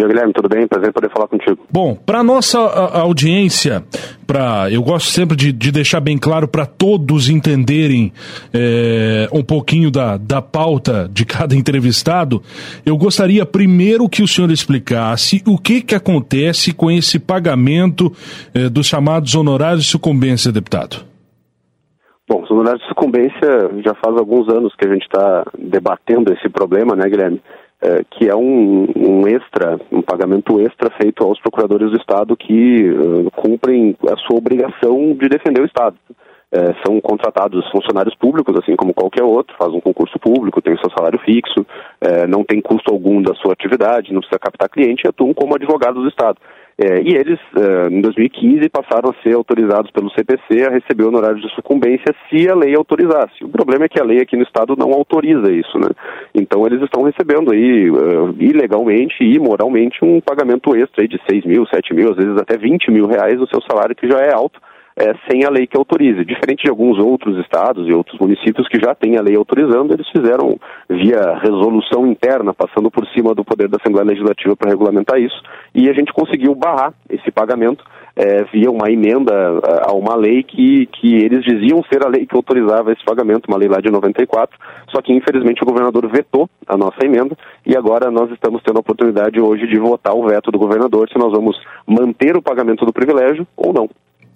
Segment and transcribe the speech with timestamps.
[0.00, 0.32] dia, Guilherme.
[0.32, 0.66] Tudo bem?
[0.66, 1.58] Prazer poder falar contigo.
[1.70, 3.84] Bom, para nossa audiência,
[4.26, 8.12] para eu gosto sempre de, de deixar bem claro para todos entenderem
[8.52, 12.42] é, um pouquinho da, da pauta de cada entrevistado,
[12.84, 18.12] eu gostaria primeiro que o senhor explicasse o que, que acontece com esse pagamento
[18.54, 21.04] é, dos chamados honorários de sucumbência, deputado.
[22.28, 26.48] Bom, os honorários de sucumbência já faz alguns anos que a gente está debatendo esse
[26.48, 27.42] problema, né, Guilherme?
[27.82, 32.90] É, que é um, um, extra, um pagamento extra feito aos procuradores do Estado que
[32.90, 35.96] uh, cumprem a sua obrigação de defender o Estado.
[36.52, 40.90] É, são contratados funcionários públicos, assim como qualquer outro, faz um concurso público, tem seu
[40.90, 41.64] salário fixo,
[42.00, 45.54] é, não tem custo algum da sua atividade, não precisa captar cliente e atuam como
[45.54, 46.38] advogados do Estado.
[46.76, 47.38] É, e eles,
[47.90, 52.54] em 2015, passaram a ser autorizados pelo CPC a receber honorários de sucumbência se a
[52.54, 53.44] lei autorizasse.
[53.44, 55.88] O problema é que a lei aqui no Estado não autoriza isso, né?
[56.34, 61.44] Então eles estão recebendo aí, uh, ilegalmente e moralmente, um pagamento extra aí de 6
[61.44, 64.32] mil, 7 mil, às vezes até 20 mil reais do seu salário, que já é
[64.32, 64.60] alto,
[64.96, 66.24] é, sem a lei que autorize.
[66.24, 70.08] Diferente de alguns outros estados e outros municípios que já têm a lei autorizando, eles
[70.08, 75.40] fizeram via resolução interna, passando por cima do poder da Assembleia Legislativa para regulamentar isso,
[75.74, 77.82] e a gente conseguiu barrar esse pagamento
[78.20, 79.32] é, via uma emenda
[79.82, 83.56] a uma lei que, que eles diziam ser a lei que autorizava esse pagamento, uma
[83.56, 84.58] lei lá de 94,
[84.90, 88.80] só que infelizmente o governador vetou a nossa emenda e agora nós estamos tendo a
[88.80, 92.92] oportunidade hoje de votar o veto do governador se nós vamos manter o pagamento do
[92.92, 93.88] privilégio ou não.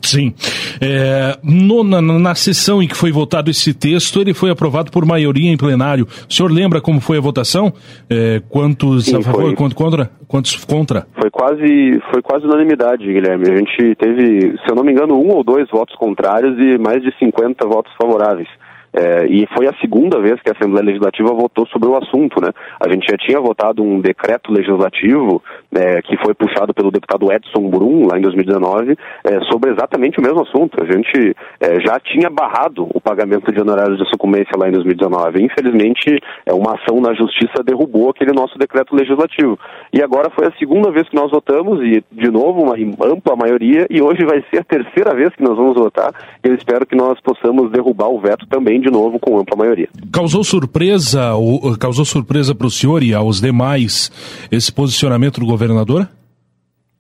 [0.07, 0.35] Sim.
[0.81, 5.05] É, no, na, na, sessão em que foi votado esse texto, ele foi aprovado por
[5.05, 6.07] maioria em plenário.
[6.29, 7.73] O senhor lembra como foi a votação?
[8.11, 10.11] É, quantos Sim, a favor, quantos contra?
[10.29, 11.07] Quantos contra?
[11.19, 13.51] Foi quase, foi quase unanimidade, Guilherme.
[13.51, 17.03] A gente teve, se eu não me engano, um ou dois votos contrários e mais
[17.03, 18.49] de 50 votos favoráveis.
[18.95, 22.53] É, e foi a segunda vez que a Assembleia Legislativa votou sobre o assunto, né?
[22.79, 25.43] A gente já tinha votado um decreto legislativo
[25.75, 30.23] é, que foi puxado pelo deputado Edson Brum, lá em 2019, é, sobre exatamente o
[30.23, 30.81] mesmo assunto.
[30.81, 35.43] A gente é, já tinha barrado o pagamento de honorários de sucumbência lá em 2019.
[35.43, 39.59] Infelizmente, é, uma ação na Justiça derrubou aquele nosso decreto legislativo.
[39.93, 42.75] E agora foi a segunda vez que nós votamos, e de novo, uma
[43.05, 46.13] ampla maioria, e hoje vai ser a terceira vez que nós vamos votar.
[46.45, 49.89] Eu espero que nós possamos derrubar o veto também de novo com ampla maioria.
[50.13, 51.33] Causou surpresa,
[51.81, 54.11] causou surpresa para o senhor e aos demais
[54.53, 56.09] esse posicionamento do governador?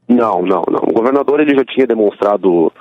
[0.09, 0.83] Não, não, não.
[0.89, 2.73] O governador ele já tinha demonstrado uh,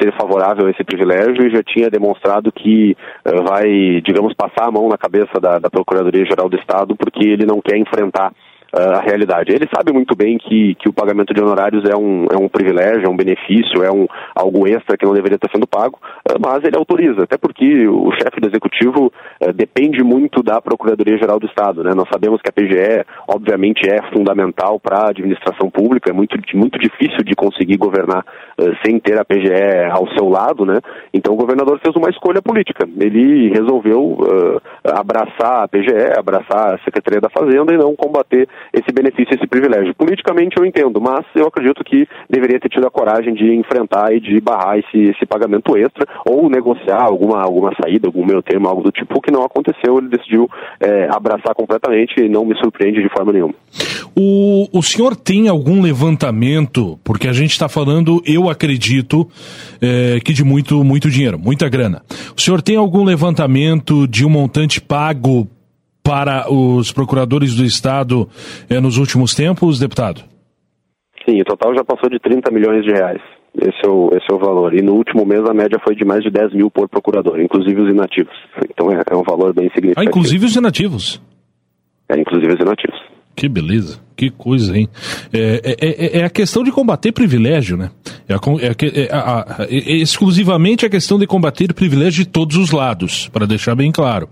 [0.00, 4.72] ser favorável a esse privilégio e já tinha demonstrado que uh, vai, digamos, passar a
[4.72, 8.32] mão na cabeça da, da Procuradoria-Geral do Estado porque ele não quer enfrentar
[8.74, 9.52] a realidade.
[9.52, 13.06] Ele sabe muito bem que, que o pagamento de honorários é um, é um privilégio,
[13.06, 15.98] é um benefício, é um, algo extra que não deveria estar sendo pago,
[16.28, 21.38] eh, mas ele autoriza, até porque o chefe do executivo uh, depende muito da Procuradoria-Geral
[21.38, 21.84] do Estado.
[21.84, 21.92] Né?
[21.94, 26.78] Nós sabemos que a PGE, obviamente, é fundamental para a administração pública, é muito, muito
[26.78, 28.24] difícil de conseguir governar
[28.58, 30.80] uh, sem ter a PGE ao seu lado, né?
[31.12, 32.88] Então o governador fez uma escolha política.
[32.98, 38.92] Ele resolveu uh, abraçar a PGE, abraçar a Secretaria da Fazenda e não combater esse
[38.92, 39.94] benefício, esse privilégio.
[39.94, 44.20] Politicamente eu entendo, mas eu acredito que deveria ter tido a coragem de enfrentar e
[44.20, 48.82] de barrar esse, esse pagamento extra ou negociar alguma, alguma saída, algum meio termo, algo
[48.82, 49.98] do tipo, que não aconteceu.
[49.98, 50.48] Ele decidiu
[50.80, 53.54] é, abraçar completamente e não me surpreende de forma nenhuma.
[54.16, 59.28] O, o senhor tem algum levantamento, porque a gente está falando, eu acredito,
[59.80, 62.02] é, que de muito, muito dinheiro, muita grana.
[62.36, 65.48] O senhor tem algum levantamento de um montante pago
[66.04, 68.28] para os procuradores do Estado
[68.68, 70.22] eh, nos últimos tempos, deputado?
[71.26, 73.22] Sim, o total já passou de 30 milhões de reais.
[73.56, 74.74] Esse é, o, esse é o valor.
[74.74, 77.80] E no último mês a média foi de mais de 10 mil por procurador, inclusive
[77.80, 78.34] os inativos.
[78.68, 80.00] Então é, é um valor bem significativo.
[80.00, 81.22] Ah, inclusive os inativos?
[82.08, 83.00] É, inclusive os inativos.
[83.34, 84.88] Que beleza, que coisa, hein?
[85.32, 87.90] É, é, é, é a questão de combater privilégio, né?
[88.28, 93.46] É, é, é é, exclusivamente a questão de combater privilégio de todos os lados, para
[93.46, 94.28] deixar bem claro.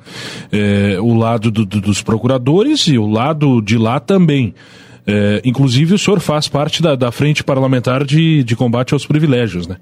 [1.03, 4.55] o lado do, do, dos procuradores e o lado de lá também.
[5.45, 9.77] inclusive o senhor faz parte da, da frente parlamentar de, de combate aos privilégios, né?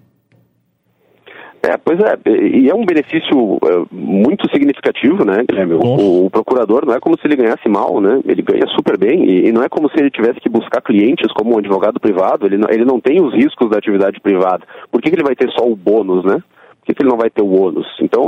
[1.63, 5.75] É, pois é, e é um benefício é, muito significativo, né, Guilherme?
[5.75, 8.19] O, o, procurador não é como se ele ganhasse mal, né?
[8.25, 11.31] Ele ganha super bem e, e, não é como se ele tivesse que buscar clientes
[11.35, 14.65] como um advogado privado, ele não, ele não tem os riscos da atividade privada.
[14.91, 16.43] Por que, que ele vai ter só o bônus, né?
[16.91, 17.87] Que, que ele não vai ter o ônus?
[18.01, 18.21] Então,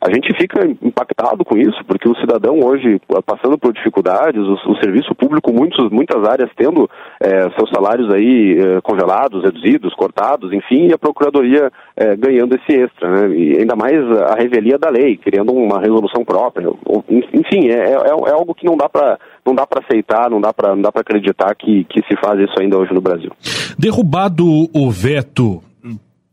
[0.00, 4.76] a gente fica impactado com isso, porque o cidadão hoje, passando por dificuldades, o, o
[4.76, 6.88] serviço público, muitos, muitas áreas tendo
[7.20, 12.80] é, seus salários aí é, congelados, reduzidos, cortados, enfim, e a Procuradoria é, ganhando esse
[12.80, 13.34] extra, né?
[13.34, 16.68] E ainda mais a revelia da lei, criando uma resolução própria.
[17.08, 20.52] Enfim, é, é, é algo que não dá para não dá para aceitar, não dá
[20.52, 23.30] para não dá para acreditar que, que se faz isso ainda hoje no Brasil.
[23.78, 24.44] Derrubado
[24.74, 25.62] o veto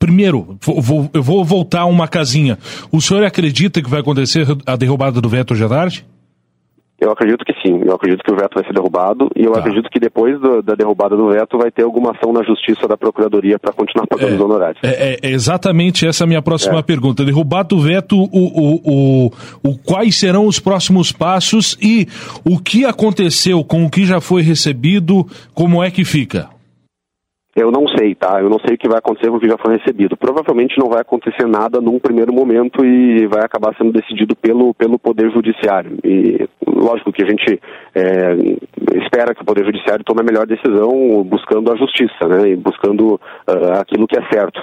[0.03, 2.57] Primeiro, vou, eu vou voltar uma casinha.
[2.91, 6.05] O senhor acredita que vai acontecer a derrubada do veto hoje à tarde?
[6.99, 7.81] Eu acredito que sim.
[7.85, 9.59] Eu acredito que o veto vai ser derrubado e eu tá.
[9.59, 12.97] acredito que depois do, da derrubada do veto vai ter alguma ação na justiça da
[12.97, 14.79] Procuradoria para continuar pagando é, os honorários.
[14.83, 16.81] É, é, exatamente essa a minha próxima é.
[16.81, 17.23] pergunta.
[17.23, 19.31] Derrubado o veto, o, o, o,
[19.63, 22.09] o, quais serão os próximos passos e
[22.43, 26.52] o que aconteceu com o que já foi recebido, como é que fica?
[27.55, 28.41] Eu não sei, tá?
[28.41, 30.17] Eu não sei o que vai acontecer com o que já foi recebido.
[30.17, 34.97] Provavelmente não vai acontecer nada num primeiro momento e vai acabar sendo decidido pelo, pelo
[34.97, 35.99] Poder Judiciário.
[36.03, 37.61] E lógico que a gente
[37.93, 38.35] é,
[38.97, 42.49] espera que o Poder Judiciário tome a melhor decisão buscando a justiça, né?
[42.49, 44.59] E buscando uh, aquilo que é certo.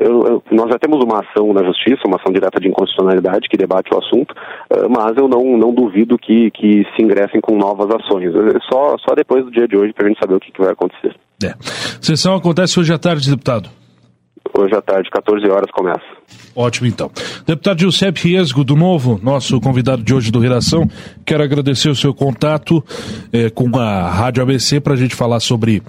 [0.00, 3.56] Eu, eu, nós já temos uma ação na justiça, uma ação direta de inconstitucionalidade que
[3.56, 7.88] debate o assunto, uh, mas eu não, não duvido que, que se ingressem com novas
[7.94, 8.34] ações.
[8.34, 10.60] É só, só depois do dia de hoje para a gente saber o que, que
[10.60, 11.14] vai acontecer.
[11.44, 11.54] É.
[12.00, 13.68] Sessão acontece hoje à tarde, deputado?
[14.56, 16.04] Hoje à tarde, 14 horas começa.
[16.54, 17.10] Ótimo, então.
[17.44, 20.88] Deputado Giuseppe Riesgo, do Novo, nosso convidado de hoje do Redação,
[21.24, 22.84] quero agradecer o seu contato
[23.32, 25.82] é, com a Rádio ABC para a gente falar sobre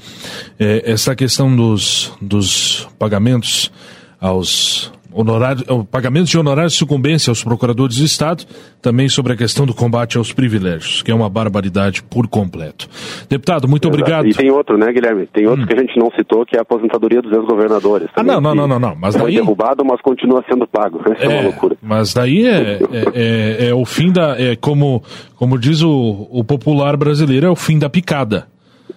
[0.60, 3.72] é, essa questão dos, dos pagamentos
[4.20, 8.44] aos honorário, pagamento de honorários de sucumbência aos procuradores do Estado,
[8.82, 12.88] também sobre a questão do combate aos privilégios, que é uma barbaridade por completo.
[13.30, 14.02] Deputado, muito Exato.
[14.02, 14.28] obrigado.
[14.28, 15.26] E tem outro, né, Guilherme?
[15.28, 15.68] Tem outro hum.
[15.68, 18.10] que a gente não citou, que é a aposentadoria dos ex-governadores.
[18.16, 18.96] Ah, não, não, não, não, não.
[18.96, 19.36] Mas foi daí...
[19.36, 21.02] derrubado, mas continua sendo pago.
[21.10, 21.78] Essa é, é uma loucura.
[21.82, 22.80] Mas daí é, é,
[23.14, 24.36] é, é, o fim da.
[24.40, 25.02] É como,
[25.36, 28.48] como diz o, o popular brasileiro, é o fim da picada.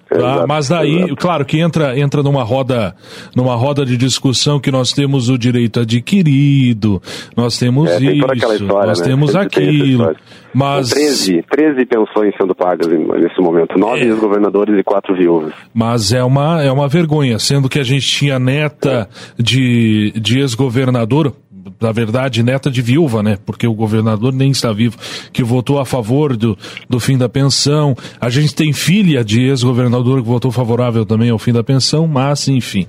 [0.08, 0.46] Tá?
[0.46, 1.16] Mas daí, exato.
[1.16, 2.94] claro que entra, entra numa roda,
[3.36, 7.02] numa roda de discussão que nós temos o direito adquirido,
[7.36, 9.06] nós temos é, isso, história, nós né?
[9.06, 10.16] temos aquilo.
[10.54, 15.52] Mas 13, 13 pensões sendo pagas nesse momento, nove é, governadores e quatro viúvas.
[15.74, 19.08] Mas é uma, é uma vergonha, sendo que a gente tinha neta
[19.38, 21.34] de, de ex-governador,
[21.80, 23.38] na verdade, neta de viúva, né?
[23.44, 24.96] Porque o governador nem está vivo,
[25.32, 26.56] que votou a favor do,
[26.88, 27.94] do fim da pensão.
[28.20, 32.48] A gente tem filha de ex-governador que votou favorável também ao fim da pensão, mas,
[32.48, 32.86] enfim.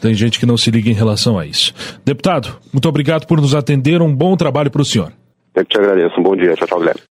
[0.00, 1.74] Tem gente que não se liga em relação a isso.
[2.04, 4.00] Deputado, muito obrigado por nos atender.
[4.00, 5.12] Um bom trabalho para o senhor.
[5.54, 6.20] Eu te agradeço.
[6.20, 6.54] Um bom dia.
[6.54, 7.08] Tchau, tchau, Guilherme.